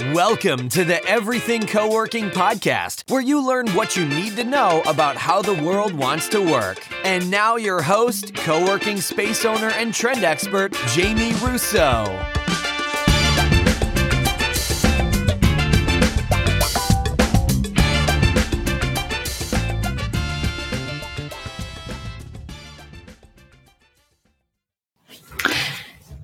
[0.00, 4.82] Welcome to the Everything Co working podcast, where you learn what you need to know
[4.86, 6.78] about how the world wants to work.
[7.04, 12.18] And now, your host, co working space owner, and trend expert, Jamie Russo.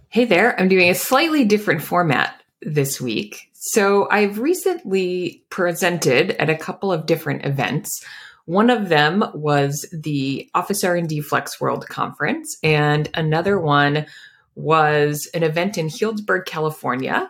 [0.09, 3.51] Hey there, I'm doing a slightly different format this week.
[3.69, 8.01] So, I've recently presented at a couple of different events.
[8.45, 14.07] One of them was the Office R&D Flex World Conference, and another one
[14.55, 17.29] was an event in Healdsburg, California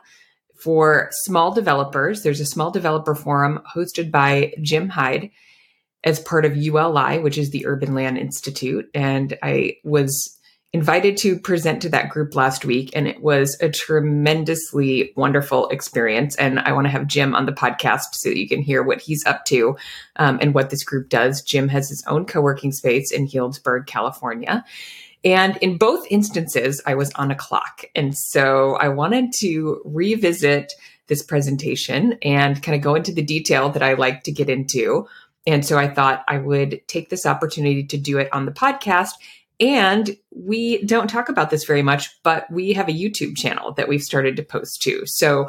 [0.55, 2.23] for small developers.
[2.23, 5.30] There's a small developer forum hosted by Jim Hyde
[6.05, 8.91] as part of ULI, which is the Urban Land Institute.
[8.95, 10.36] And I was
[10.73, 16.37] invited to present to that group last week, and it was a tremendously wonderful experience.
[16.37, 19.01] And I want to have Jim on the podcast so that you can hear what
[19.01, 19.76] he's up to
[20.16, 21.43] um, and what this group does.
[21.43, 24.65] Jim has his own co working space in Healdsburg, California.
[25.24, 27.85] And in both instances, I was on a clock.
[27.95, 30.73] And so I wanted to revisit
[31.09, 35.09] this presentation and kind of go into the detail that I like to get into.
[35.46, 39.13] And so I thought I would take this opportunity to do it on the podcast
[39.60, 43.88] and we don't talk about this very much, but we have a YouTube channel that
[43.88, 45.02] we've started to post to.
[45.07, 45.48] So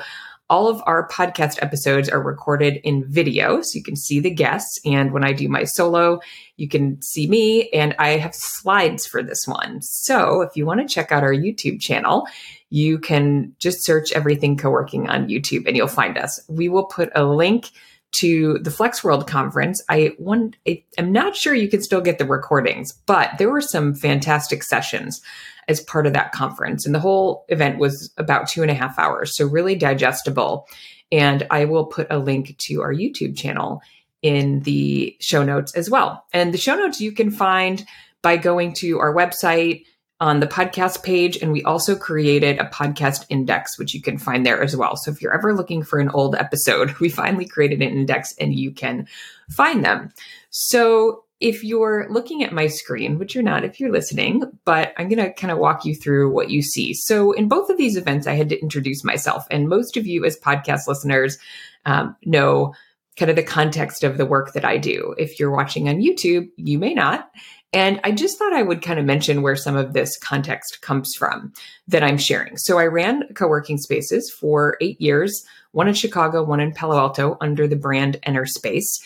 [0.49, 4.79] all of our podcast episodes are recorded in video, so you can see the guests.
[4.85, 6.21] And when I do my solo,
[6.55, 9.81] you can see me, and I have slides for this one.
[9.81, 12.27] So if you want to check out our YouTube channel,
[12.69, 16.39] you can just search everything co working on YouTube and you'll find us.
[16.47, 17.71] We will put a link
[18.13, 19.83] to the Flex World conference.
[19.89, 23.61] I one I, am not sure you can still get the recordings, but there were
[23.61, 25.21] some fantastic sessions
[25.67, 26.85] as part of that conference.
[26.85, 29.35] And the whole event was about two and a half hours.
[29.35, 30.67] So really digestible.
[31.11, 33.81] And I will put a link to our YouTube channel
[34.21, 36.25] in the show notes as well.
[36.33, 37.85] And the show notes you can find
[38.21, 39.83] by going to our website,
[40.19, 41.37] on the podcast page.
[41.37, 44.95] And we also created a podcast index, which you can find there as well.
[44.95, 48.53] So if you're ever looking for an old episode, we finally created an index and
[48.53, 49.07] you can
[49.49, 50.11] find them.
[50.49, 55.07] So if you're looking at my screen, which you're not if you're listening, but I'm
[55.07, 56.95] going to kind of walk you through what you see.
[56.95, 59.45] So, in both of these events, I had to introduce myself.
[59.51, 61.37] And most of you, as podcast listeners,
[61.85, 62.73] um, know
[63.17, 65.15] kind of the context of the work that I do.
[65.17, 67.29] If you're watching on YouTube, you may not.
[67.73, 71.13] And I just thought I would kind of mention where some of this context comes
[71.15, 71.51] from
[71.87, 72.57] that I'm sharing.
[72.57, 76.97] So I ran co working spaces for eight years, one in Chicago, one in Palo
[76.97, 79.01] Alto under the brand Enerspace.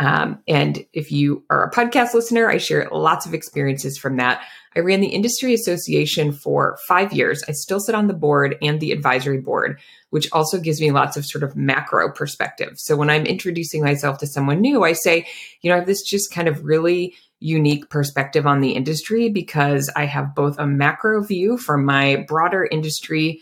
[0.00, 4.42] Um, and if you are a podcast listener, I share lots of experiences from that.
[4.76, 7.42] I ran the industry association for five years.
[7.48, 11.16] I still sit on the board and the advisory board, which also gives me lots
[11.16, 12.74] of sort of macro perspective.
[12.76, 15.26] So when I'm introducing myself to someone new, I say,
[15.62, 19.90] you know, I have this just kind of really unique perspective on the industry because
[19.96, 23.40] I have both a macro view from my broader industry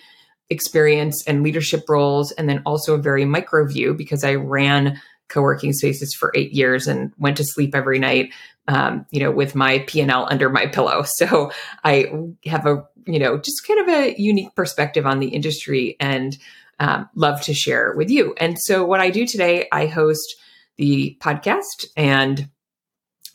[0.51, 5.73] experience and leadership roles, and then also a very micro view because I ran co-working
[5.73, 8.33] spaces for eight years and went to sleep every night,
[8.69, 11.05] um, you know, with my P&L under my pillow.
[11.17, 11.53] So
[11.83, 12.13] I
[12.47, 16.37] have a, you know, just kind of a unique perspective on the industry and
[16.81, 18.35] um, love to share with you.
[18.39, 20.37] And so what I do today, I host
[20.77, 22.49] the podcast and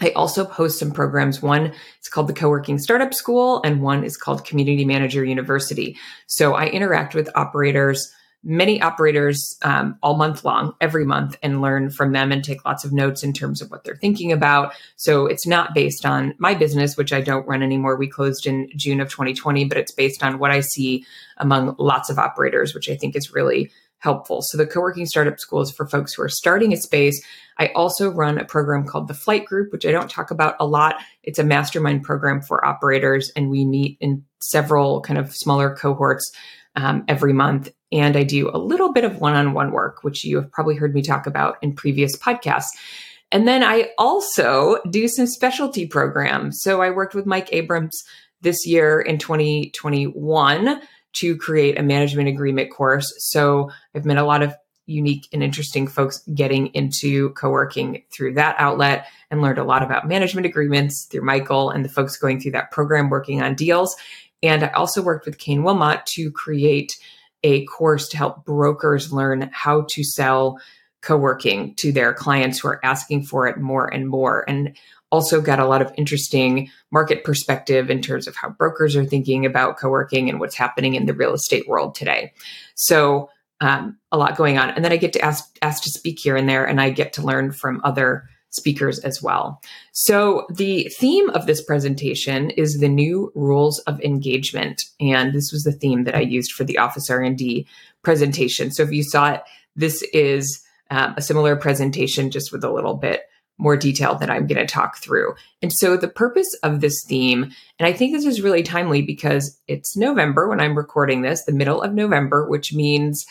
[0.02, 1.42] I also host some programs.
[1.42, 5.98] One is called the Co-working Startup School, and one is called Community Manager University.
[6.28, 8.14] So I interact with operators,
[8.44, 12.86] many operators, um, all month long, every month, and learn from them and take lots
[12.86, 14.74] of notes in terms of what they're thinking about.
[14.96, 17.98] So it's not based on my business, which I don't run anymore.
[17.98, 21.06] We closed in June of 2020, but it's based on what I see
[21.38, 24.42] among lots of operators, which I think is really helpful.
[24.42, 27.22] So the co-working startup school is for folks who are starting a space.
[27.58, 30.66] I also run a program called the Flight Group, which I don't talk about a
[30.66, 30.96] lot.
[31.24, 36.32] It's a mastermind program for operators, and we meet in several kind of smaller cohorts
[36.78, 37.70] um, every month.
[37.92, 41.02] And I do a little bit of one-on-one work, which you have probably heard me
[41.02, 42.70] talk about in previous podcasts.
[43.32, 46.62] And then I also do some specialty programs.
[46.62, 48.04] So I worked with Mike Abrams
[48.42, 50.82] this year in 2021
[51.12, 53.12] to create a management agreement course.
[53.18, 54.56] So I've met a lot of
[54.86, 60.08] unique and interesting folks getting into co-working through that outlet and learned a lot about
[60.08, 63.96] management agreements through Michael and the folks going through that program working on deals.
[64.42, 66.98] And I also worked with Kane Wilmot to create
[67.44, 70.60] a course to help brokers learn how to sell
[71.02, 74.44] co-working to their clients who are asking for it more and more.
[74.48, 74.76] And
[75.12, 79.46] also got a lot of interesting market perspective in terms of how brokers are thinking
[79.46, 82.32] about co working and what's happening in the real estate world today.
[82.76, 83.30] So
[83.62, 84.70] um, a lot going on.
[84.70, 87.14] And then I get to ask ask to speak here and there, and I get
[87.14, 89.62] to learn from other speakers as well.
[89.92, 95.64] So the theme of this presentation is the new rules of engagement, and this was
[95.64, 97.68] the theme that I used for the Office R and D
[98.04, 98.72] presentation.
[98.72, 99.44] So if you saw it,
[99.76, 103.24] this is um, a similar presentation, just with a little bit
[103.60, 105.36] more detail that I'm going to talk through.
[105.62, 109.60] And so the purpose of this theme, and I think this is really timely because
[109.68, 113.26] it's November when I'm recording this, the middle of November, which means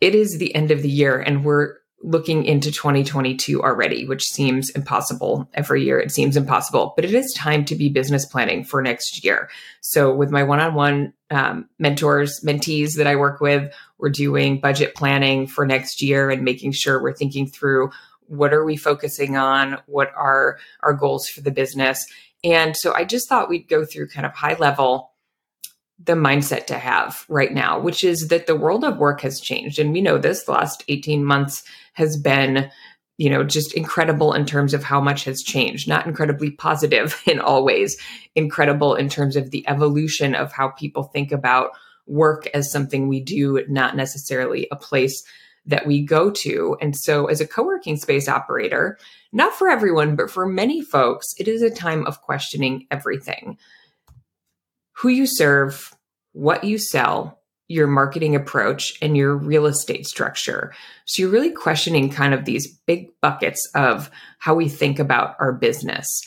[0.00, 4.70] it is the end of the year and we're looking into 2022 already, which seems
[4.70, 5.48] impossible.
[5.54, 9.24] Every year it seems impossible, but it is time to be business planning for next
[9.24, 9.48] year.
[9.80, 11.12] So, with my one on one
[11.78, 16.72] mentors, mentees that I work with, we're doing budget planning for next year and making
[16.72, 17.90] sure we're thinking through
[18.26, 22.06] what are we focusing on what are our goals for the business
[22.44, 25.11] and so i just thought we'd go through kind of high level
[25.98, 29.78] the mindset to have right now which is that the world of work has changed.
[29.78, 31.62] And we know this the last 18 months
[31.94, 32.70] has been
[33.18, 35.88] you know just incredible in terms of how much has changed.
[35.88, 37.96] Not incredibly positive in all ways
[38.34, 41.72] incredible in terms of the evolution of how people think about
[42.06, 45.22] work as something we do not necessarily a place
[45.66, 46.76] that we go to.
[46.80, 48.98] And so, as a co working space operator,
[49.32, 53.58] not for everyone, but for many folks, it is a time of questioning everything
[54.92, 55.94] who you serve,
[56.32, 60.72] what you sell, your marketing approach, and your real estate structure.
[61.06, 65.52] So, you're really questioning kind of these big buckets of how we think about our
[65.52, 66.20] business.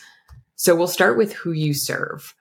[0.55, 2.33] So, we'll start with who you serve.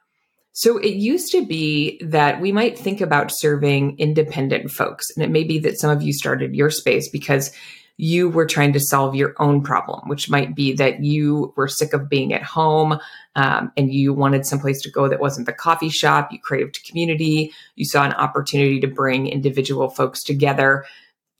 [0.57, 5.07] So it used to be that we might think about serving independent folks.
[5.11, 7.51] And it may be that some of you started your space because
[7.97, 11.93] you were trying to solve your own problem, which might be that you were sick
[11.93, 12.99] of being at home
[13.37, 16.33] um, and you wanted someplace to go that wasn't the coffee shop.
[16.33, 17.53] You craved community.
[17.77, 20.85] You saw an opportunity to bring individual folks together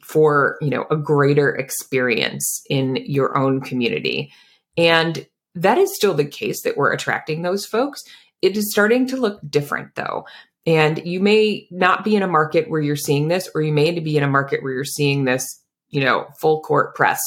[0.01, 4.31] for you know a greater experience in your own community
[4.77, 8.05] and that is still the case that we're attracting those folks
[8.45, 10.27] it is starting to look different though.
[10.67, 13.99] And you may not be in a market where you're seeing this, or you may
[13.99, 15.63] be in a market where you're seeing this,
[15.95, 17.21] you know, full court press.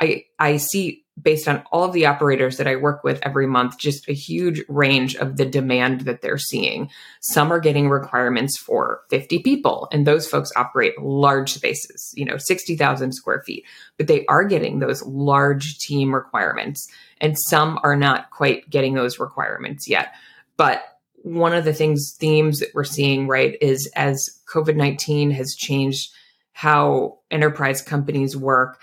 [0.00, 3.78] I, I see based on all of the operators that I work with every month,
[3.78, 6.90] just a huge range of the demand that they're seeing.
[7.20, 12.36] Some are getting requirements for 50 people, and those folks operate large spaces, you know,
[12.36, 13.64] 60,000 square feet,
[13.96, 16.88] but they are getting those large team requirements.
[17.20, 20.14] And some are not quite getting those requirements yet.
[20.56, 20.82] But
[21.22, 26.10] one of the things, themes that we're seeing, right, is as COVID 19 has changed
[26.54, 28.80] how enterprise companies work,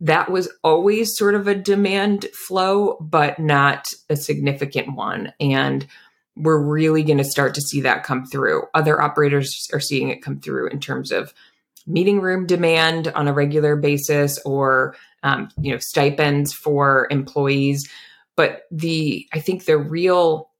[0.00, 5.32] that was always sort of a demand flow, but not a significant one.
[5.40, 5.86] And
[6.36, 8.64] we're really going to start to see that come through.
[8.74, 11.32] Other operators are seeing it come through in terms of
[11.86, 17.88] meeting room demand on a regular basis or um, you know stipends for employees
[18.36, 20.50] but the i think the real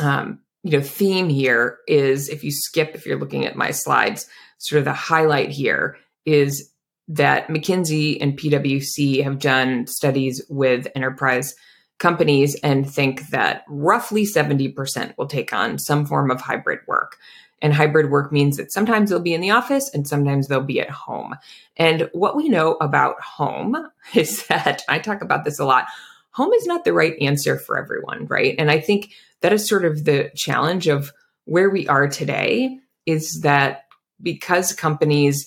[0.00, 4.28] um, you know theme here is if you skip if you're looking at my slides
[4.62, 6.70] sort of the highlight here is
[7.08, 11.54] that mckinsey and pwc have done studies with enterprise
[12.02, 17.16] companies and think that roughly 70% will take on some form of hybrid work.
[17.62, 20.80] And hybrid work means that sometimes they'll be in the office and sometimes they'll be
[20.80, 21.36] at home.
[21.76, 23.76] And what we know about home
[24.14, 25.86] is that i talk about this a lot
[26.32, 28.56] home is not the right answer for everyone right?
[28.58, 31.12] And i think that is sort of the challenge of
[31.44, 33.84] where we are today is that
[34.22, 35.44] because companies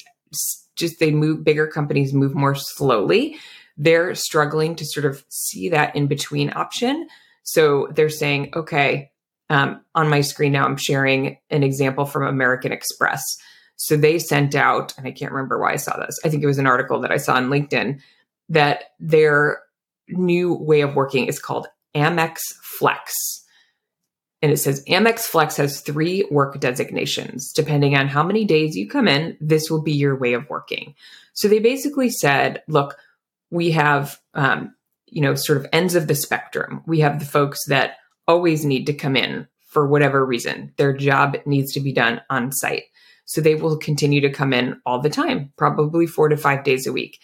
[0.76, 3.38] just they move bigger companies move more slowly
[3.78, 7.08] they're struggling to sort of see that in between option.
[7.44, 9.12] So they're saying okay
[9.50, 13.24] um, on my screen now i'm sharing an example from american express.
[13.78, 16.48] So they sent out and i can't remember why i saw this i think it
[16.48, 18.00] was an article that i saw on linkedin
[18.50, 19.60] that their
[20.08, 23.14] new way of working is called amex flex
[24.42, 27.52] and it says Amex Flex has three work designations.
[27.52, 30.94] Depending on how many days you come in, this will be your way of working.
[31.34, 32.98] So they basically said, look,
[33.50, 34.76] we have, um,
[35.08, 36.84] you know, sort of ends of the spectrum.
[36.86, 40.74] We have the folks that always need to come in for whatever reason.
[40.78, 42.84] Their job needs to be done on site.
[43.26, 46.86] So they will continue to come in all the time, probably four to five days
[46.86, 47.20] a week.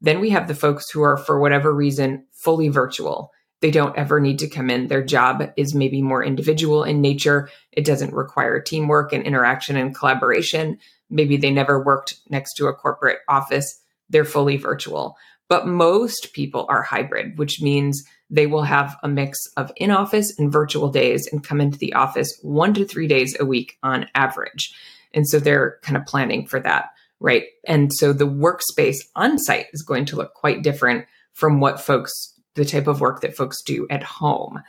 [0.00, 3.32] Then we have the folks who are, for whatever reason, fully virtual.
[3.60, 4.88] They don't ever need to come in.
[4.88, 7.48] Their job is maybe more individual in nature.
[7.72, 10.78] It doesn't require teamwork and interaction and collaboration.
[11.08, 13.80] Maybe they never worked next to a corporate office.
[14.10, 15.16] They're fully virtual.
[15.48, 20.36] But most people are hybrid, which means they will have a mix of in office
[20.38, 24.06] and virtual days and come into the office one to three days a week on
[24.14, 24.74] average.
[25.14, 27.44] And so they're kind of planning for that right?
[27.66, 32.34] And so the workspace on site is going to look quite different from what folks,
[32.56, 34.60] the type of work that folks do at home.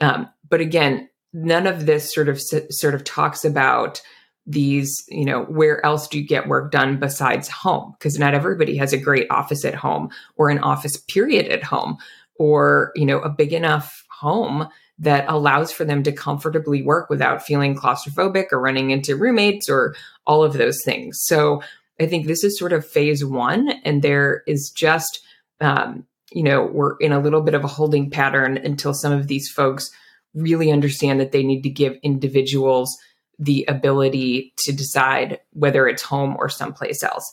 [0.00, 4.02] Um, but again, none of this sort of sort of talks about
[4.46, 7.94] these, you know, where else do you get work done besides home?
[7.98, 11.96] Because not everybody has a great office at home or an office period at home
[12.38, 17.42] or, you know, a big enough home that allows for them to comfortably work without
[17.42, 19.94] feeling claustrophobic or running into roommates or
[20.26, 21.18] all of those things.
[21.22, 21.62] So
[22.00, 25.20] I think this is sort of phase one, and there is just,
[25.60, 29.26] um, you know, we're in a little bit of a holding pattern until some of
[29.26, 29.90] these folks
[30.34, 32.94] really understand that they need to give individuals
[33.38, 37.32] the ability to decide whether it's home or someplace else.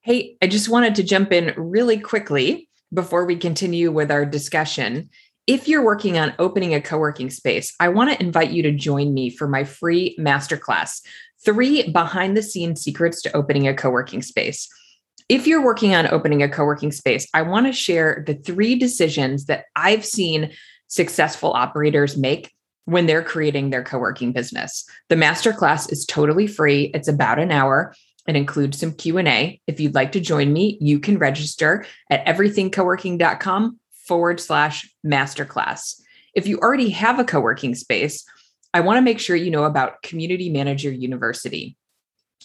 [0.00, 5.08] Hey, I just wanted to jump in really quickly before we continue with our discussion
[5.46, 8.70] if you're working on opening a co working space, I want to invite you to
[8.70, 11.00] join me for my free masterclass
[11.44, 14.68] three behind the scenes secrets to opening a co working space.
[15.30, 18.74] If you're working on opening a co working space, I want to share the three
[18.74, 20.50] decisions that I've seen
[20.88, 22.52] successful operators make
[22.86, 24.84] when they're creating their co working business.
[25.08, 27.94] The masterclass is totally free, it's about an hour.
[28.26, 29.60] and includes some Q&A.
[29.66, 36.00] If you'd like to join me, you can register at everythingcoworking.com forward slash masterclass.
[36.34, 38.24] If you already have a co working space,
[38.74, 41.76] I want to make sure you know about Community Manager University.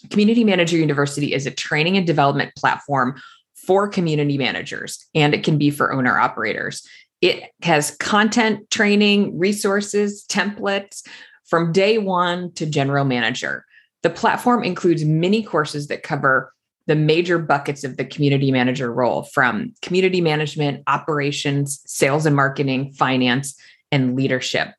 [0.09, 3.21] Community Manager University is a training and development platform
[3.65, 6.88] for community managers, and it can be for owner operators.
[7.21, 11.07] It has content, training, resources, templates
[11.45, 13.65] from day one to general manager.
[14.03, 16.53] The platform includes many courses that cover
[16.88, 22.91] the major buckets of the community manager role from community management, operations, sales and marketing,
[22.93, 23.59] finance,
[23.91, 24.69] and leadership.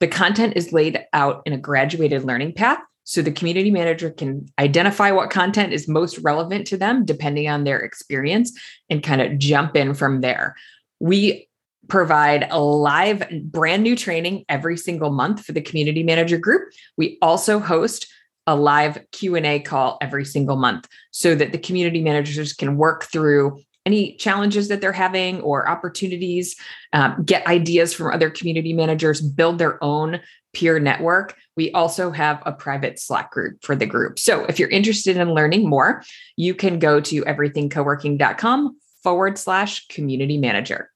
[0.00, 4.46] The content is laid out in a graduated learning path so the community manager can
[4.58, 8.52] identify what content is most relevant to them depending on their experience
[8.90, 10.56] and kind of jump in from there.
[10.98, 11.48] We
[11.86, 16.72] provide a live brand new training every single month for the community manager group.
[16.96, 18.08] We also host
[18.48, 23.60] a live q&a call every single month so that the community managers can work through
[23.86, 26.56] any challenges that they're having or opportunities
[26.92, 30.20] um, get ideas from other community managers build their own
[30.52, 31.36] peer network.
[31.56, 34.18] We also have a private slack group for the group.
[34.18, 36.02] So if you're interested in learning more
[36.36, 40.90] you can go to everythingcoworking.com forward slash community manager.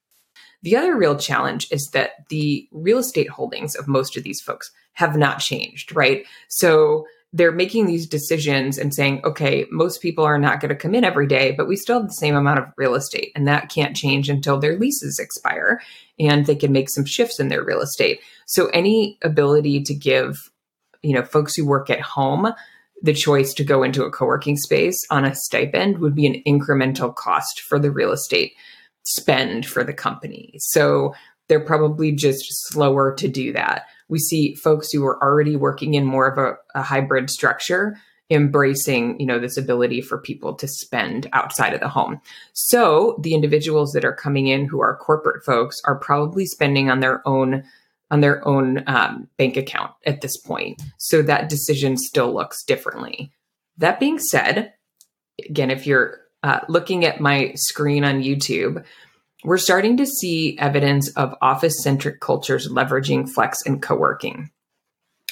[0.62, 4.70] The other real challenge is that the real estate holdings of most of these folks
[4.94, 6.26] have not changed right?
[6.49, 10.94] So they're making these decisions and saying, okay, most people are not going to come
[10.94, 13.30] in every day, but we still have the same amount of real estate.
[13.37, 15.80] And that can't change until their leases expire
[16.18, 18.20] and they can make some shifts in their real estate.
[18.46, 20.50] So any ability to give,
[21.02, 22.52] you know, folks who work at home
[23.02, 27.14] the choice to go into a co-working space on a stipend would be an incremental
[27.14, 28.52] cost for the real estate
[29.06, 30.54] spend for the company.
[30.58, 31.14] So
[31.49, 36.05] they're probably just slower to do that we see folks who are already working in
[36.05, 37.97] more of a, a hybrid structure
[38.33, 42.21] embracing you know this ability for people to spend outside of the home.
[42.52, 47.00] So the individuals that are coming in who are corporate folks are probably spending on
[47.00, 47.64] their own
[48.11, 50.83] on their own um, bank account at this point.
[50.99, 53.33] So that decision still looks differently.
[53.79, 54.73] That being said
[55.49, 58.85] again if you're uh, looking at my screen on youtube
[59.44, 64.50] we're starting to see evidence of office centric cultures leveraging flex and co working.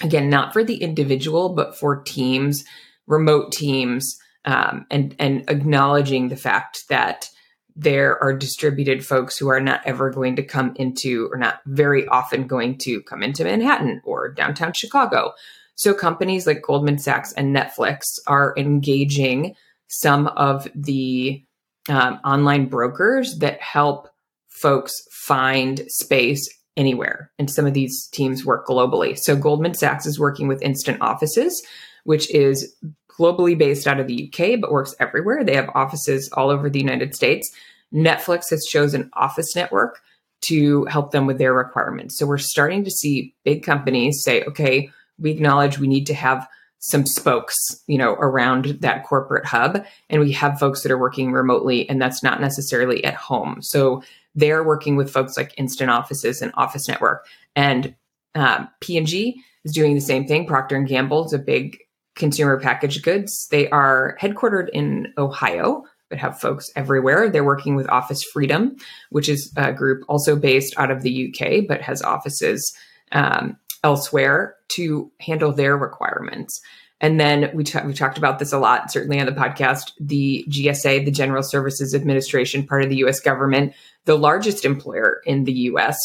[0.03, 2.65] Again, not for the individual, but for teams,
[3.07, 7.29] remote teams, um, and, and acknowledging the fact that
[7.75, 12.07] there are distributed folks who are not ever going to come into, or not very
[12.09, 15.33] often going to come into Manhattan or downtown Chicago.
[15.75, 19.55] So companies like Goldman Sachs and Netflix are engaging
[19.87, 21.45] some of the
[21.89, 24.09] um, online brokers that help
[24.49, 27.31] folks find space anywhere.
[27.39, 29.19] And some of these teams work globally.
[29.19, 31.63] So Goldman Sachs is working with Instant Offices,
[32.05, 32.75] which is
[33.19, 35.43] globally based out of the UK, but works everywhere.
[35.43, 37.51] They have offices all over the United States.
[37.93, 39.99] Netflix has chosen Office Network
[40.43, 42.17] to help them with their requirements.
[42.17, 46.47] So we're starting to see big companies say, okay, we acknowledge we need to have
[46.81, 47.55] some spokes,
[47.87, 49.85] you know, around that corporate hub.
[50.09, 53.59] And we have folks that are working remotely, and that's not necessarily at home.
[53.61, 54.03] So
[54.35, 57.27] they're working with folks like Instant Offices and Office Network.
[57.57, 57.95] And
[58.35, 60.47] um, P&G is doing the same thing.
[60.47, 61.79] Procter and Gamble is a big
[62.15, 63.49] consumer packaged goods.
[63.51, 67.29] They are headquartered in Ohio, but have folks everywhere.
[67.29, 68.77] They're working with Office Freedom,
[69.11, 72.75] which is a group also based out of the UK, but has offices
[73.13, 76.61] um, elsewhere to handle their requirements.
[77.01, 79.93] And then we, t- we talked about this a lot, certainly on the podcast.
[80.01, 85.45] The GSA, the General Services Administration, part of the US government, the largest employer in
[85.45, 85.97] the US,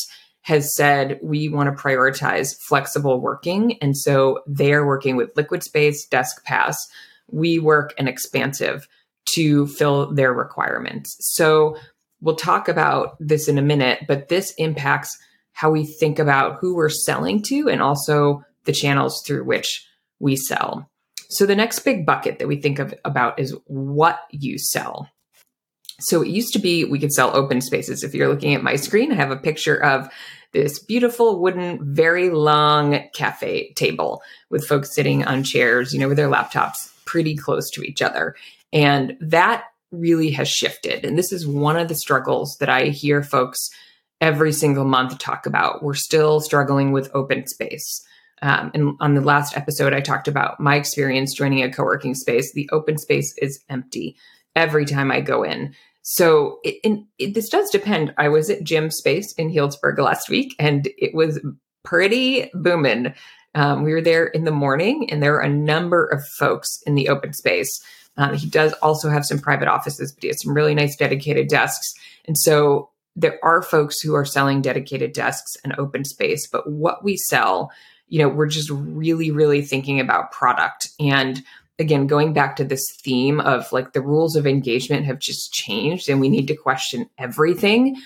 [0.42, 3.77] has said we want to prioritize flexible working.
[3.82, 6.77] And so they are working with Liquid Space, Desk Pass,
[7.34, 8.88] WeWork, and Expansive
[9.34, 11.15] to fill their requirements.
[11.22, 11.77] So
[12.22, 15.18] we'll talk about this in a minute, but this impacts
[15.53, 19.88] how we think about who we're selling to and also the channels through which
[20.19, 20.89] we sell.
[21.29, 25.10] So the next big bucket that we think of about is what you sell.
[26.00, 28.03] So it used to be we could sell open spaces.
[28.03, 30.10] If you're looking at my screen, I have a picture of
[30.51, 36.17] this beautiful wooden, very long cafe table with folks sitting on chairs, you know, with
[36.17, 38.36] their laptops pretty close to each other.
[38.72, 41.05] And that really has shifted.
[41.05, 43.69] And this is one of the struggles that I hear folks
[44.24, 45.84] every single month talk about.
[45.84, 48.01] We're still struggling with open space.
[48.42, 52.15] Um, and on the last episode, I talked about my experience joining a co working
[52.15, 52.53] space.
[52.53, 54.15] The open space is empty
[54.56, 55.75] every time I go in.
[56.03, 58.13] So it, it, this does depend.
[58.18, 61.39] I was at Gym Space in Healdsburg last week, and it was
[61.84, 63.13] pretty booming.
[63.56, 66.96] Um, we were there in the morning, and there were a number of folks in
[66.96, 67.70] the open space.
[68.15, 71.50] Um, he does also have some private offices, but he has some really nice dedicated
[71.50, 71.94] desks.
[72.25, 77.03] And so there are folks who are selling dedicated desks and open space, but what
[77.03, 77.72] we sell,
[78.08, 80.89] you know, we're just really, really thinking about product.
[81.00, 81.41] And
[81.79, 86.10] again, going back to this theme of like the rules of engagement have just changed
[86.10, 87.98] and we need to question everything.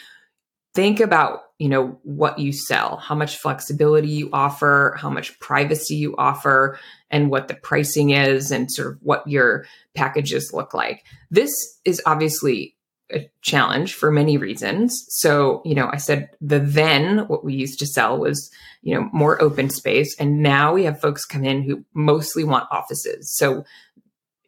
[0.73, 5.95] Think about, you know, what you sell, how much flexibility you offer, how much privacy
[5.95, 6.77] you offer,
[7.09, 11.03] and what the pricing is, and sort of what your packages look like.
[11.31, 11.51] This
[11.83, 12.76] is obviously
[13.11, 15.05] a challenge for many reasons.
[15.09, 19.09] So, you know, I said the then what we used to sell was, you know,
[19.13, 20.15] more open space.
[20.19, 23.31] And now we have folks come in who mostly want offices.
[23.31, 23.63] So,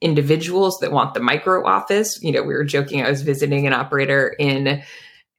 [0.01, 3.73] individuals that want the micro office, you know, we were joking, I was visiting an
[3.73, 4.81] operator in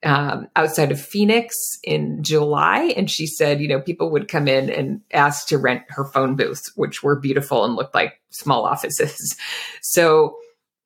[0.02, 2.92] um, outside of Phoenix in July.
[2.96, 6.36] And she said, you know, people would come in and ask to rent her phone
[6.36, 9.36] booths, which were beautiful and looked like small offices.
[9.82, 10.36] So,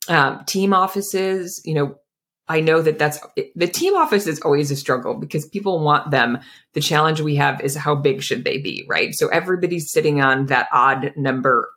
[0.08, 1.96] um, team offices, you know,
[2.46, 3.18] I know that that's
[3.54, 6.38] the team office is always a struggle because people want them.
[6.74, 9.14] The challenge we have is how big should they be, right?
[9.14, 11.70] So everybody's sitting on that odd number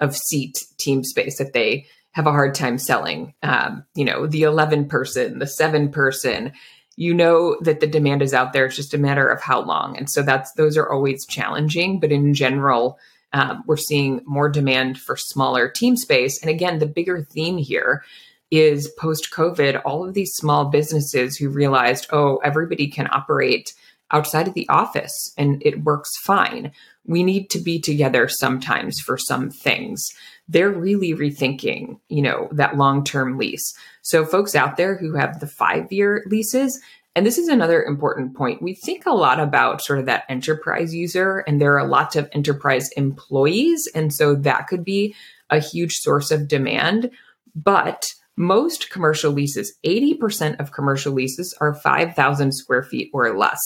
[0.00, 3.34] of seat team space that they have a hard time selling.
[3.42, 6.52] Um, you know, the 11 person, the seven person,
[6.96, 8.66] you know that the demand is out there.
[8.66, 9.96] It's just a matter of how long.
[9.96, 12.00] And so that's, those are always challenging.
[12.00, 12.98] But in general,
[13.32, 16.40] um, we're seeing more demand for smaller team space.
[16.42, 18.02] And again, the bigger theme here
[18.50, 23.74] is post COVID, all of these small businesses who realized, oh, everybody can operate
[24.10, 26.72] outside of the office and it works fine.
[27.04, 30.08] We need to be together sometimes for some things.
[30.48, 33.74] They're really rethinking, you know, that long-term lease.
[34.00, 36.80] So folks out there who have the 5-year leases,
[37.14, 38.62] and this is another important point.
[38.62, 42.30] We think a lot about sort of that enterprise user and there are lots of
[42.32, 45.14] enterprise employees and so that could be
[45.50, 47.10] a huge source of demand,
[47.54, 48.06] but
[48.38, 53.58] most commercial leases, 80% of commercial leases are 5,000 square feet or less.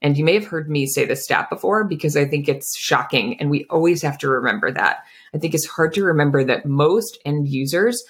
[0.00, 3.38] And you may have heard me say this stat before because I think it's shocking.
[3.40, 4.98] And we always have to remember that.
[5.34, 8.02] I think it's hard to remember that most end users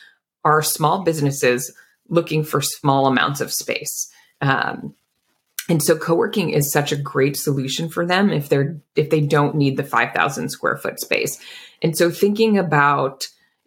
[0.44, 1.74] are small businesses
[2.08, 4.10] looking for small amounts of space.
[4.42, 4.94] Um,
[5.68, 9.54] and so co-working is such a great solution for them if they're if they don't
[9.54, 11.40] need the 5000 square foot space
[11.82, 13.22] and so thinking about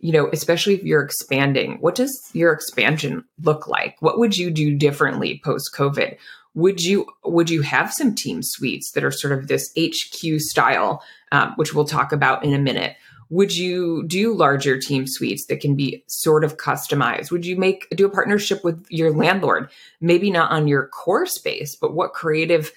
[0.05, 3.99] you know, especially if you're expanding, what does your expansion look like?
[4.01, 6.15] What would you do differently post COVID?
[6.53, 11.03] Would you would you have some team suites that are sort of this HQ style,
[11.31, 12.95] um, which we'll talk about in a minute?
[13.31, 17.31] Would you do larger team suites that can be sort of customized?
[17.31, 19.71] Would you make do a partnership with your landlord?
[20.01, 22.71] Maybe not on your core space, but what creative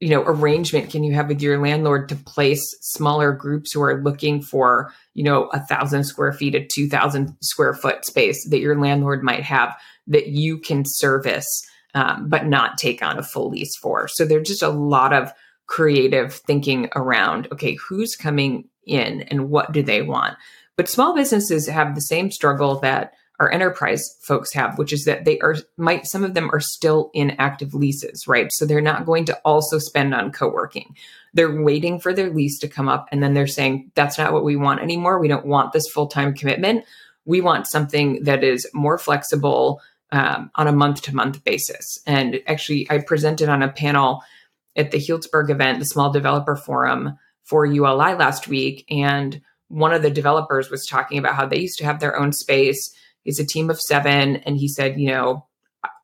[0.00, 4.02] you know arrangement can you have with your landlord to place smaller groups who are
[4.02, 8.60] looking for you know a thousand square feet a two thousand square foot space that
[8.60, 13.50] your landlord might have that you can service um, but not take on a full
[13.50, 14.08] lease for?
[14.08, 15.32] So there's just a lot of
[15.66, 20.36] creative thinking around okay who's coming in and what do they want?
[20.76, 25.24] But small businesses have the same struggle that our enterprise folks have, which is that
[25.24, 28.52] they are might some of them are still in active leases, right?
[28.52, 30.94] So they're not going to also spend on co-working.
[31.32, 34.44] They're waiting for their lease to come up and then they're saying that's not what
[34.44, 35.18] we want anymore.
[35.18, 36.84] We don't want this full-time commitment.
[37.24, 39.80] We want something that is more flexible
[40.12, 41.98] um, on a month-to-month basis.
[42.06, 44.22] And actually, I presented on a panel
[44.76, 50.02] at the Healdsburg event, the Small Developer Forum for ULI last week, and one of
[50.02, 52.92] the developers was talking about how they used to have their own space.
[53.22, 54.36] He's a team of seven.
[54.36, 55.46] And he said, you know,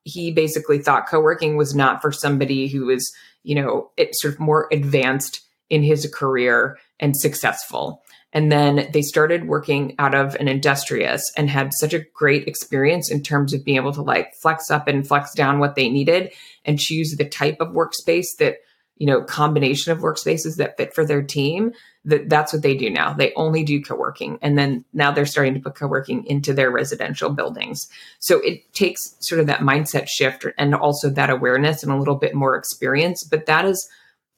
[0.04, 4.40] he basically thought co-working was not for somebody who was, you know, it sort of
[4.40, 8.02] more advanced in his career and successful.
[8.32, 13.10] And then they started working out of an industrious and had such a great experience
[13.10, 16.32] in terms of being able to like flex up and flex down what they needed
[16.64, 18.58] and choose the type of workspace that,
[18.96, 21.72] you know, combination of workspaces that fit for their team.
[22.04, 23.12] That that's what they do now.
[23.12, 24.38] They only do co-working.
[24.40, 27.88] And then now they're starting to put co-working into their residential buildings.
[28.20, 32.14] So it takes sort of that mindset shift and also that awareness and a little
[32.14, 33.24] bit more experience.
[33.24, 33.88] But that is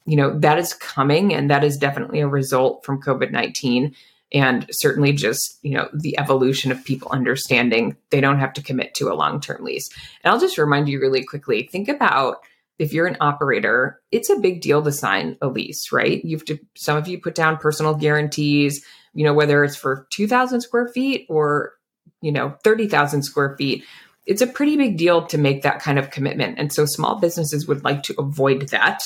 [0.09, 3.95] you know, that is coming and that is definitely a result from COVID 19
[4.31, 8.93] and certainly just, you know, the evolution of people understanding they don't have to commit
[8.95, 9.89] to a long term lease.
[10.23, 12.37] And I'll just remind you really quickly think about
[12.79, 16.23] if you're an operator, it's a big deal to sign a lease, right?
[16.23, 20.07] You have to, some of you put down personal guarantees, you know, whether it's for
[20.11, 21.73] 2,000 square feet or,
[22.21, 23.83] you know, 30,000 square feet
[24.29, 26.59] it's a pretty big deal to make that kind of commitment.
[26.59, 29.01] And so small businesses would like to avoid that.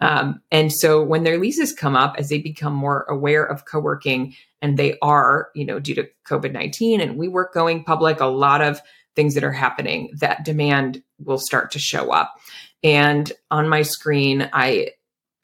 [0.00, 3.80] Um, and so when their leases come up, as they become more aware of co
[3.80, 8.26] working, and they are, you know, due to COVID 19 and WeWork going public, a
[8.26, 8.80] lot of
[9.16, 12.36] things that are happening, that demand will start to show up.
[12.82, 14.90] And on my screen, I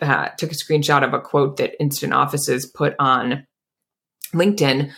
[0.01, 3.47] uh, took a screenshot of a quote that Instant Offices put on
[4.33, 4.93] LinkedIn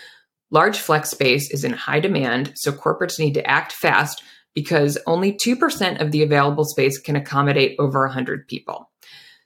[0.51, 4.22] Large flex space is in high demand, so corporates need to act fast
[4.55, 8.90] because only 2% of the available space can accommodate over 100 people.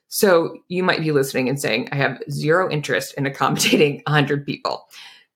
[0.09, 4.87] So you might be listening and saying, I have zero interest in accommodating 100 people.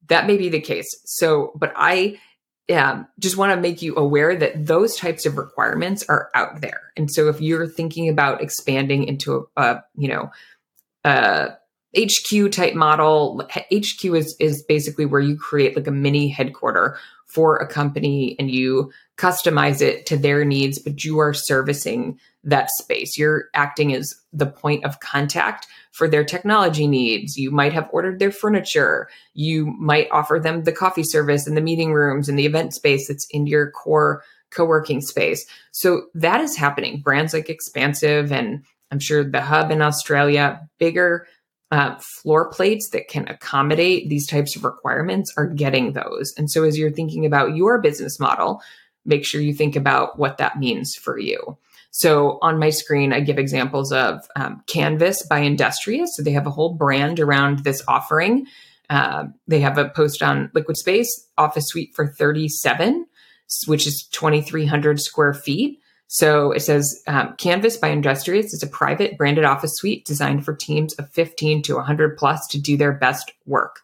[0.07, 0.95] That may be the case.
[1.05, 2.19] So, but I
[2.73, 6.91] um, just want to make you aware that those types of requirements are out there.
[6.97, 10.31] And so if you're thinking about expanding into a, a you know,
[11.03, 11.57] a
[11.97, 13.47] HQ type model.
[13.53, 18.51] HQ is is basically where you create like a mini headquarter for a company and
[18.51, 23.17] you customize it to their needs, but you are servicing that space.
[23.17, 27.37] You're acting as the point of contact for their technology needs.
[27.37, 29.09] You might have ordered their furniture.
[29.33, 33.07] You might offer them the coffee service and the meeting rooms and the event space
[33.07, 35.45] that's in your core co-working space.
[35.71, 37.01] So that is happening.
[37.01, 41.27] Brands like Expansive and I'm sure the hub in Australia, bigger
[41.71, 46.33] uh, floor plates that can accommodate these types of requirements are getting those.
[46.37, 48.61] And so, as you're thinking about your business model,
[49.03, 51.57] make sure you think about what that means for you.
[51.97, 56.09] So, on my screen, I give examples of um, Canvas by Industrious.
[56.17, 58.47] So, they have a whole brand around this offering.
[58.89, 63.05] Uh, they have a post on Liquid Space Office Suite for 37,
[63.65, 65.79] which is 2,300 square feet.
[66.07, 70.53] So it says um, Canvas by Industrious is a private branded office suite designed for
[70.53, 73.81] teams of 15 to 100 plus to do their best work.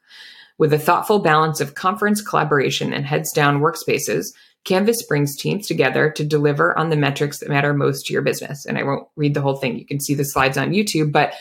[0.58, 6.12] With a thoughtful balance of conference collaboration and heads down workspaces, Canvas brings teams together
[6.12, 8.66] to deliver on the metrics that matter most to your business.
[8.66, 9.78] And I won't read the whole thing.
[9.78, 11.34] You can see the slides on YouTube, but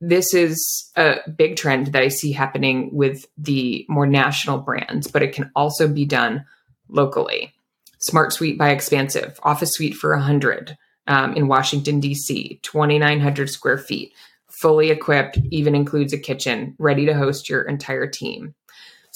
[0.00, 5.22] this is a big trend that I see happening with the more national brands, but
[5.22, 6.44] it can also be done
[6.88, 7.52] locally.
[7.98, 14.12] Smart Suite by Expansive, Office Suite for 100 um, in Washington, D.C., 2,900 square feet,
[14.48, 18.54] fully equipped, even includes a kitchen, ready to host your entire team.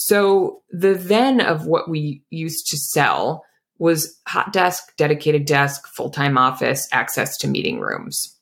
[0.02, 3.44] So the then of what we used to sell
[3.78, 8.38] was hot desk, dedicated desk, full time office, access to meeting rooms.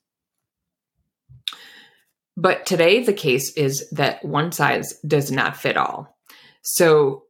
[2.37, 6.17] But today, the case is that one size does not fit all.
[6.63, 7.25] So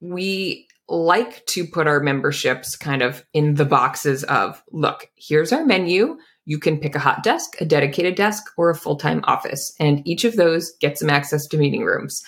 [0.00, 5.66] we like to put our memberships kind of in the boxes of look, here's our
[5.66, 6.16] menu.
[6.46, 9.74] You can pick a hot desk, a dedicated desk, or a full time office.
[9.78, 12.22] And each of those gets some access to meeting rooms.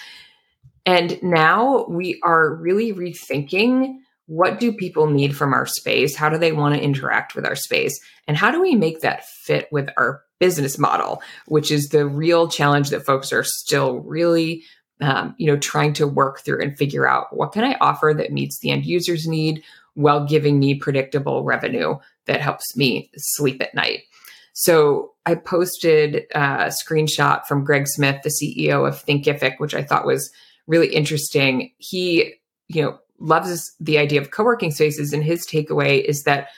[0.86, 3.96] And now we are really rethinking
[4.26, 6.16] what do people need from our space?
[6.16, 7.98] How do they want to interact with our space?
[8.26, 12.48] And how do we make that fit with our business model, which is the real
[12.48, 14.64] challenge that folks are still really
[15.00, 18.32] um, you know, trying to work through and figure out what can I offer that
[18.32, 19.62] meets the end user's need
[19.94, 21.96] while giving me predictable revenue
[22.26, 24.04] that helps me sleep at night.
[24.54, 30.06] So I posted a screenshot from Greg Smith, the CEO of Thinkific, which I thought
[30.06, 30.30] was
[30.66, 31.72] really interesting.
[31.78, 32.34] He,
[32.68, 36.48] you know, loves the idea of co-working spaces, and his takeaway is that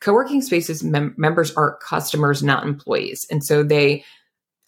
[0.00, 4.04] co-working spaces mem- members are customers, not employees, and so they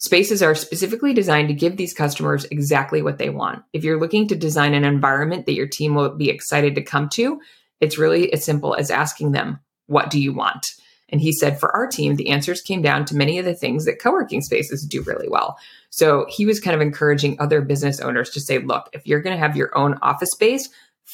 [0.03, 3.63] Spaces are specifically designed to give these customers exactly what they want.
[3.73, 7.09] If you're looking to design an environment that your team will be excited to come
[7.11, 7.41] to,
[7.81, 10.73] it's really as simple as asking them, What do you want?
[11.13, 13.85] And he said, for our team, the answers came down to many of the things
[13.85, 15.59] that co working spaces do really well.
[15.91, 19.37] So he was kind of encouraging other business owners to say, look, if you're going
[19.37, 20.71] to have your own office space,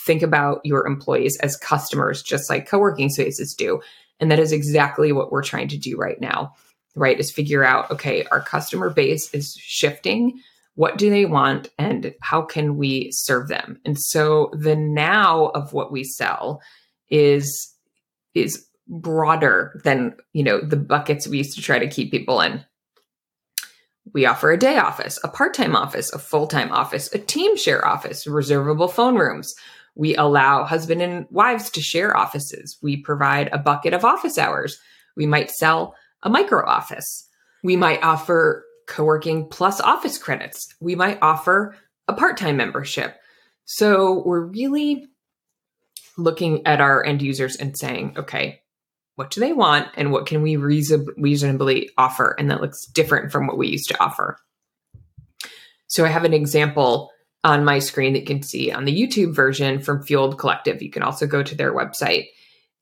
[0.07, 3.81] think about your employees as customers, just like co working spaces do.
[4.21, 6.55] And that is exactly what we're trying to do right now,
[6.95, 7.19] right?
[7.19, 10.41] Is figure out, okay, our customer base is shifting.
[10.77, 13.81] What do they want and how can we serve them?
[13.85, 16.63] And so the now of what we sell
[17.11, 17.75] is
[18.35, 22.65] is broader than, you know, the buckets we used to try to keep people in.
[24.15, 27.57] We offer a day office, a part time office, a full time office, a team
[27.57, 29.55] share office, reservable phone rooms.
[29.95, 32.79] We allow husband and wives to share offices.
[32.83, 34.79] We provide a bucket of office hours.
[35.17, 37.29] We might sell a micro office.
[37.63, 40.75] We might offer co working plus office credits.
[40.81, 43.17] We might offer a part time membership.
[43.67, 45.09] So we're really
[46.17, 48.63] looking at our end users and saying, okay,
[49.19, 52.37] what do they want and what can we reason- reasonably offer?
[52.39, 54.37] And that looks different from what we used to offer.
[55.89, 57.11] So I have an example
[57.43, 60.81] on my screen that you can see on the YouTube version from Fueled Collective.
[60.83, 62.27] You can also go to their website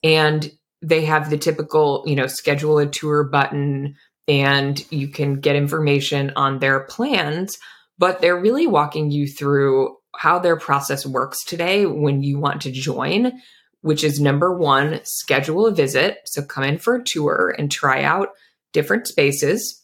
[0.03, 0.51] and
[0.83, 3.95] they have the typical, you know, schedule a tour button
[4.27, 7.57] and you can get information on their plans,
[7.97, 12.71] but they're really walking you through how their process works today when you want to
[12.71, 13.41] join
[13.81, 16.19] which is number one, schedule a visit.
[16.25, 18.29] So come in for a tour and try out
[18.73, 19.83] different spaces.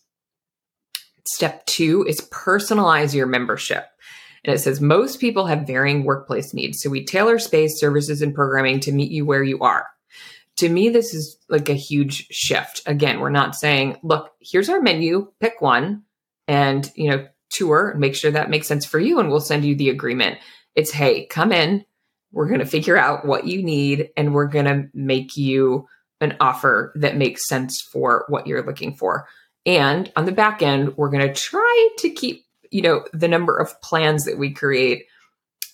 [1.25, 3.85] Step two is personalize your membership.
[4.43, 6.81] And it says most people have varying workplace needs.
[6.81, 9.87] So we tailor space, services, and programming to meet you where you are.
[10.57, 12.81] To me, this is like a huge shift.
[12.85, 16.03] Again, we're not saying, look, here's our menu, pick one
[16.47, 19.19] and, you know, tour and make sure that makes sense for you.
[19.19, 20.39] And we'll send you the agreement.
[20.75, 21.85] It's, hey, come in,
[22.33, 25.87] we're going to figure out what you need and we're going to make you
[26.19, 29.27] an offer that makes sense for what you're looking for.
[29.65, 33.55] And on the back end, we're going to try to keep, you know, the number
[33.55, 35.05] of plans that we create,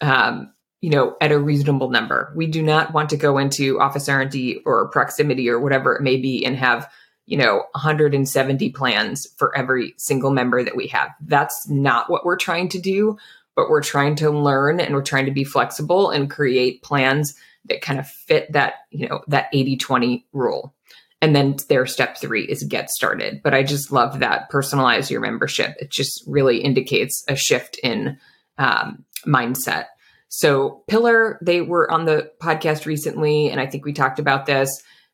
[0.01, 2.31] um, you know, at a reasonable number.
[2.35, 6.17] We do not want to go into office R&D or proximity or whatever it may
[6.17, 6.91] be and have,
[7.25, 11.09] you know, 170 plans for every single member that we have.
[11.21, 13.17] That's not what we're trying to do
[13.59, 17.81] but we're trying to learn and we're trying to be flexible and create plans that
[17.81, 20.73] kind of fit that, you know, that 80 20 rule.
[21.21, 23.41] And then their step three is get started.
[23.43, 25.75] But I just love that personalize your membership.
[25.77, 28.17] It just really indicates a shift in
[28.57, 29.87] um, mindset.
[30.29, 34.69] So, Pillar, they were on the podcast recently, and I think we talked about this.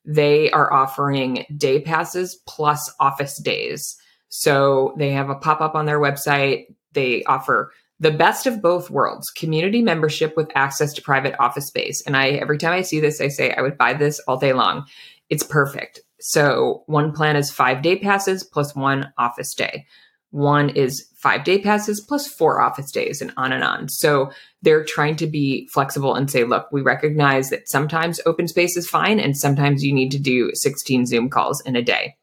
[0.05, 3.95] They are offering day passes plus office days.
[4.29, 6.65] So, they have a pop up on their website.
[6.91, 12.01] They offer the best of both worlds community membership with access to private office space.
[12.05, 14.53] And i every time i see this i say i would buy this all day
[14.53, 14.85] long.
[15.29, 16.01] It's perfect.
[16.19, 19.85] So one plan is five day passes plus one office day.
[20.31, 23.87] One is five day passes plus four office days and on and on.
[23.89, 24.31] So
[24.61, 28.87] they're trying to be flexible and say look we recognize that sometimes open space is
[28.87, 32.17] fine and sometimes you need to do 16 zoom calls in a day.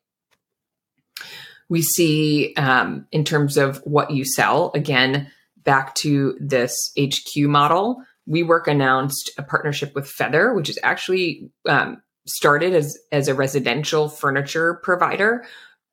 [1.68, 5.30] We see um, in terms of what you sell again
[5.64, 12.03] back to this HQ model, WeWork announced a partnership with Feather, which is actually um,
[12.27, 15.44] started as as a residential furniture provider,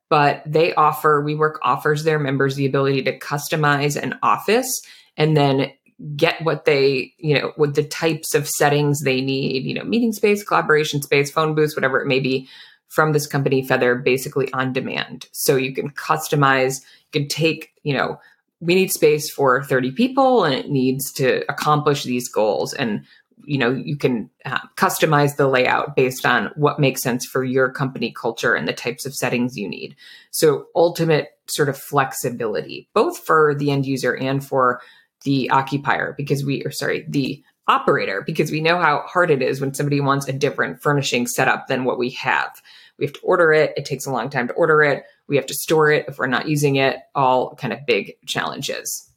[0.08, 4.80] but they offer WeWork offers their members the ability to customize an office
[5.16, 5.72] and then
[6.16, 10.12] get what they you know with the types of settings they need you know meeting
[10.12, 12.48] space collaboration space phone booths whatever it may be
[12.90, 15.28] from this company feather basically on demand.
[15.32, 16.80] So you can customize
[17.12, 18.20] you can take you know
[18.60, 22.74] we need space for 30 people and it needs to accomplish these goals.
[22.74, 23.04] And
[23.44, 27.70] you know you can uh, customize the layout based on what makes sense for your
[27.70, 29.96] company culture and the types of settings you need.
[30.30, 34.80] So ultimate sort of flexibility both for the end user and for
[35.24, 39.60] the occupier because we are sorry the operator because we know how hard it is
[39.60, 42.60] when somebody wants a different furnishing setup than what we have.
[42.98, 43.72] We have to order it.
[43.76, 46.26] It takes a long time to order it we have to store it if we're
[46.26, 49.08] not using it, all kind of big challenges.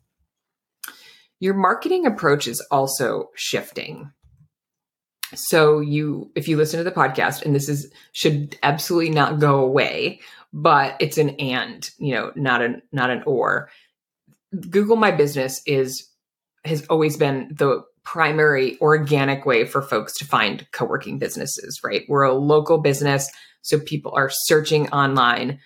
[1.40, 4.12] Your marketing approach is also shifting.
[5.36, 9.60] So you if you listen to the podcast and this is should absolutely not go
[9.60, 10.22] away,
[10.54, 13.70] but it's an and, you know, not an not an or.
[14.70, 16.08] Google My Business is
[16.64, 22.04] has always been the primary organic way for folks to find co-working businesses, right?
[22.08, 23.30] We're a local business,
[23.64, 25.60] so people are searching online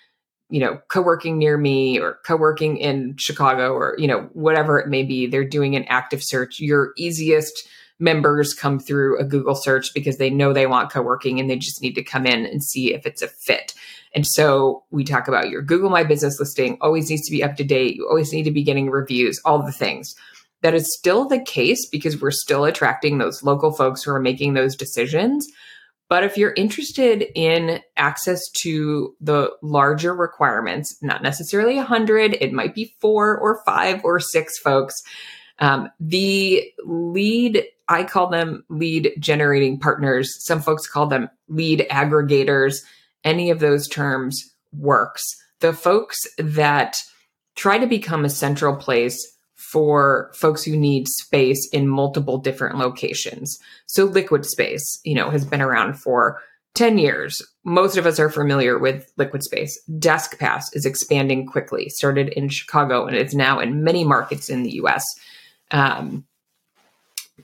[0.49, 5.03] you know, co-working near me or co-working in Chicago or, you know, whatever it may
[5.03, 6.59] be, they're doing an active search.
[6.59, 7.67] Your easiest
[7.99, 11.57] members come through a Google search because they know they want co working and they
[11.57, 13.73] just need to come in and see if it's a fit.
[14.13, 17.55] And so we talk about your Google My Business listing always needs to be up
[17.57, 17.95] to date.
[17.95, 20.15] You always need to be getting reviews, all the things.
[20.61, 24.53] That is still the case because we're still attracting those local folks who are making
[24.53, 25.47] those decisions.
[26.09, 32.73] But if you're interested in access to the larger requirements, not necessarily 100, it might
[32.73, 34.95] be four or five or six folks.
[35.59, 40.33] Um, the lead, I call them lead generating partners.
[40.45, 42.77] Some folks call them lead aggregators.
[43.23, 45.23] Any of those terms works.
[45.59, 46.95] The folks that
[47.55, 53.59] try to become a central place for folks who need space in multiple different locations.
[53.87, 56.39] So Liquid Space, you know, has been around for
[56.75, 57.41] 10 years.
[57.63, 59.81] Most of us are familiar with Liquid Space.
[59.97, 64.75] DeskPass is expanding quickly, started in Chicago and is now in many markets in the
[64.75, 65.03] US.
[65.71, 66.25] Um,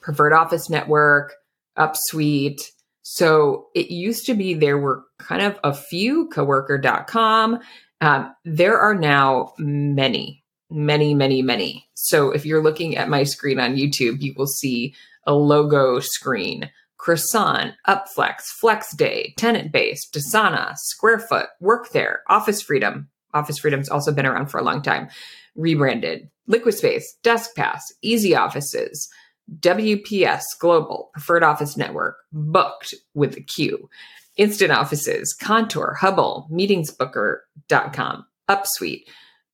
[0.01, 1.33] Preferred Office Network,
[1.77, 2.61] Upsuite.
[3.01, 7.59] So it used to be there were kind of a few, coworker.com.
[8.01, 10.42] Um, there are now many
[10.73, 11.87] many, many, many.
[11.93, 16.69] So if you're looking at my screen on YouTube, you will see a logo screen.
[16.97, 23.09] Croissant, Upflex, FlexDay, Tenant Base, Dasana, Squarefoot, Work There, Office Freedom.
[23.33, 25.09] Office Freedom's also been around for a long time.
[25.55, 29.09] Rebranded, Liquid Space, DeskPass, Easy Offices,
[29.59, 33.89] WPS Global, Preferred Office Network, Booked with the Q,
[34.37, 39.03] Instant Offices, Contour, Hubble, MeetingsBooker.com, Upsuite,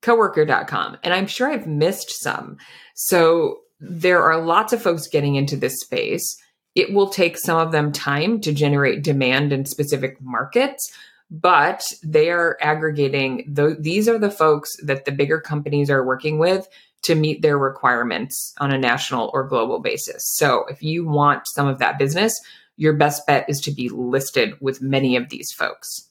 [0.01, 0.97] coworker.com.
[1.03, 2.57] And I'm sure I've missed some.
[2.95, 6.37] So there are lots of folks getting into this space.
[6.75, 10.91] It will take some of them time to generate demand in specific markets,
[11.31, 13.53] but they are aggregating.
[13.53, 16.67] Th- these are the folks that the bigger companies are working with
[17.03, 20.21] to meet their requirements on a national or global basis.
[20.35, 22.39] So if you want some of that business,
[22.75, 26.08] your best bet is to be listed with many of these folks.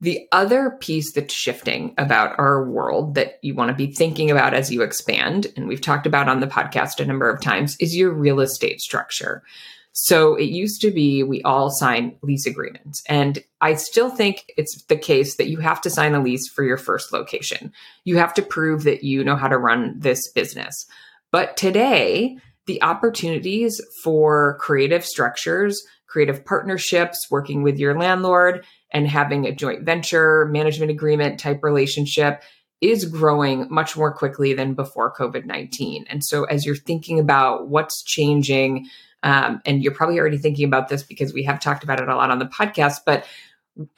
[0.00, 4.52] The other piece that's shifting about our world that you want to be thinking about
[4.52, 7.96] as you expand, and we've talked about on the podcast a number of times, is
[7.96, 9.42] your real estate structure.
[9.98, 13.02] So it used to be we all sign lease agreements.
[13.08, 16.62] And I still think it's the case that you have to sign a lease for
[16.62, 17.72] your first location.
[18.04, 20.84] You have to prove that you know how to run this business.
[21.32, 29.46] But today, the opportunities for creative structures, creative partnerships, working with your landlord, and having
[29.46, 32.42] a joint venture management agreement type relationship
[32.80, 36.06] is growing much more quickly than before COVID 19.
[36.08, 38.86] And so, as you're thinking about what's changing,
[39.22, 42.14] um, and you're probably already thinking about this because we have talked about it a
[42.14, 43.24] lot on the podcast, but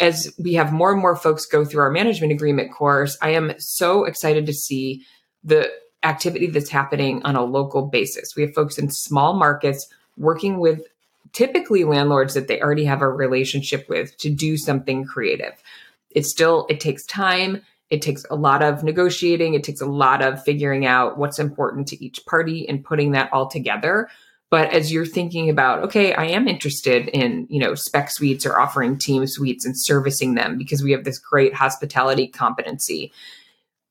[0.01, 3.53] as we have more and more folks go through our management agreement course, I am
[3.59, 5.05] so excited to see
[5.45, 5.71] the
[6.03, 8.35] activity that's happening on a local basis.
[8.37, 10.83] We have folks in small markets working with
[11.33, 15.63] typically landlords that they already have a relationship with to do something creative.
[16.11, 20.23] It still it takes time, it takes a lot of negotiating, it takes a lot
[20.23, 24.09] of figuring out what's important to each party and putting that all together.
[24.51, 28.59] But as you're thinking about, okay, I am interested in, you know, spec suites or
[28.59, 33.13] offering team suites and servicing them because we have this great hospitality competency.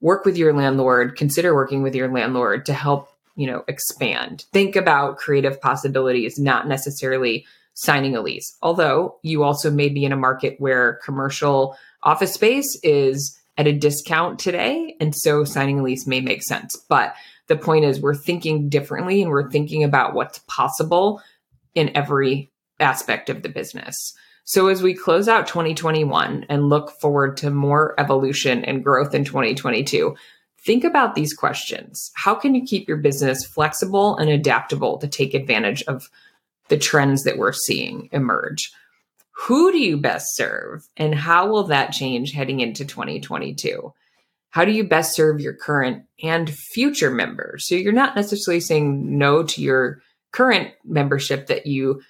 [0.01, 4.45] Work with your landlord, consider working with your landlord to help you know expand.
[4.51, 8.57] Think about creative possibilities not necessarily signing a lease.
[8.61, 13.73] Although you also may be in a market where commercial office space is at a
[13.73, 16.75] discount today and so signing a lease may make sense.
[16.89, 17.15] But
[17.47, 21.21] the point is we're thinking differently and we're thinking about what's possible
[21.75, 23.95] in every aspect of the business.
[24.43, 29.25] So as we close out 2021 and look forward to more evolution and growth in
[29.25, 30.15] 2022
[30.59, 32.11] Think about these questions.
[32.15, 36.09] How can you keep your business flexible and adaptable to take advantage of
[36.67, 38.71] the trends that we're seeing emerge?
[39.45, 43.93] Who do you best serve and how will that change heading into 2022?
[44.49, 47.67] How do you best serve your current and future members?
[47.67, 52.01] So you're not necessarily saying no to your current membership that you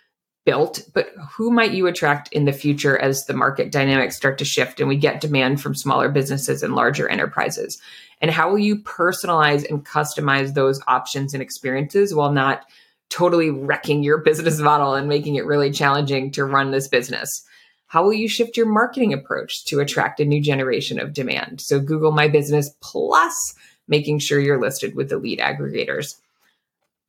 [0.47, 4.45] built, but who might you attract in the future as the market dynamics start to
[4.45, 7.81] shift and we get demand from smaller businesses and larger enterprises?
[8.21, 12.63] And how will you personalize and customize those options and experiences while not
[13.09, 17.45] totally wrecking your business model and making it really challenging to run this business?
[17.88, 21.59] How will you shift your marketing approach to attract a new generation of demand?
[21.59, 23.53] So, Google My Business plus
[23.89, 26.15] making sure you're listed with the lead aggregators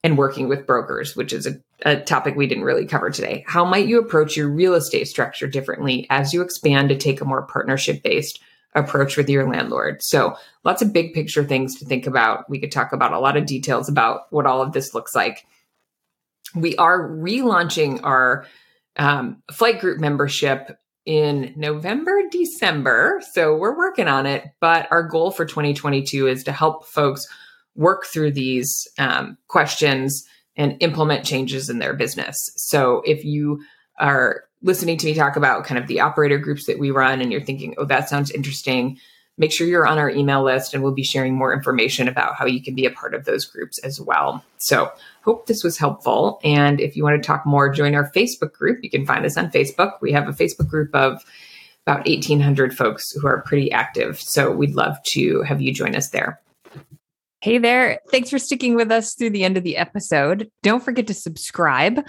[0.02, 3.44] and working with brokers, which is a, a, topic we didn't really cover today.
[3.46, 7.24] How might you approach your real estate structure differently as you expand to take a
[7.24, 8.40] more partnership based
[8.74, 10.02] approach with your landlord?
[10.02, 12.48] So, lots of big picture things to think about.
[12.50, 15.46] We could talk about a lot of details about what all of this looks like.
[16.54, 18.46] we are relaunching our
[18.96, 23.22] um, flight group membership in November, December.
[23.32, 24.44] So we're working on it.
[24.60, 27.26] But our goal for 2022 is to help folks
[27.74, 30.26] work through these um, questions
[30.58, 32.36] and implement changes in their business.
[32.56, 33.62] So if you
[33.98, 37.32] are listening to me talk about kind of the operator groups that we run and
[37.32, 38.98] you're thinking, oh, that sounds interesting,
[39.38, 42.44] make sure you're on our email list and we'll be sharing more information about how
[42.44, 44.44] you can be a part of those groups as well.
[44.58, 44.90] So,
[45.22, 46.40] hope this was helpful.
[46.42, 48.80] And if you want to talk more, join our Facebook group.
[48.82, 49.92] You can find us on Facebook.
[50.00, 51.24] We have a Facebook group of
[51.86, 54.20] about 1,800 folks who are pretty active.
[54.20, 56.40] So, we'd love to have you join us there.
[57.40, 58.00] Hey there.
[58.10, 60.50] Thanks for sticking with us through the end of the episode.
[60.64, 62.04] Don't forget to subscribe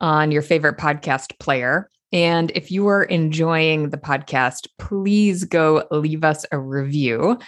[0.00, 1.88] on your favorite podcast player.
[2.12, 7.38] And if you are enjoying the podcast, please go leave us a review.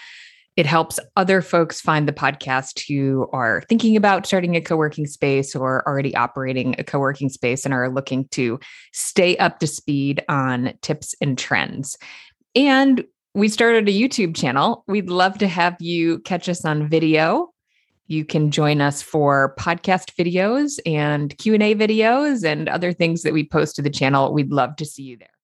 [0.55, 5.07] It helps other folks find the podcast who are thinking about starting a co working
[5.07, 8.61] space or already operating a co working space and are looking to
[8.93, 11.99] stay up to speed on tips and trends.
[12.55, 13.05] And
[13.37, 14.83] we started a YouTube channel.
[14.89, 17.53] We'd love to have you catch us on video
[18.09, 23.49] you can join us for podcast videos and Q&A videos and other things that we
[23.49, 24.33] post to the channel.
[24.33, 25.36] We'd love to see you there.